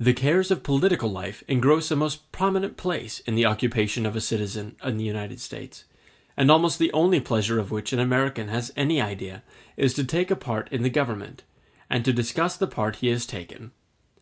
The 0.00 0.14
cares 0.14 0.50
of 0.50 0.62
political 0.62 1.10
life 1.12 1.44
engross 1.46 1.90
a 1.90 1.96
most 1.96 2.32
prominent 2.32 2.78
place 2.78 3.20
in 3.26 3.34
the 3.34 3.44
occupation 3.44 4.06
of 4.06 4.16
a 4.16 4.20
citizen 4.22 4.76
in 4.82 4.96
the 4.96 5.04
United 5.04 5.40
States, 5.40 5.84
and 6.38 6.50
almost 6.50 6.78
the 6.78 6.90
only 6.94 7.20
pleasure 7.20 7.58
of 7.58 7.70
which 7.70 7.92
an 7.92 7.98
American 8.00 8.48
has 8.48 8.72
any 8.78 8.98
idea 8.98 9.42
is 9.76 9.92
to 9.92 10.04
take 10.04 10.30
a 10.30 10.36
part 10.36 10.72
in 10.72 10.84
the 10.84 10.88
Government, 10.88 11.42
and 11.90 12.02
to 12.06 12.14
discuss 12.14 12.56
the 12.56 12.66
part 12.66 12.96
he 13.04 13.08
has 13.08 13.26
taken. 13.26 13.72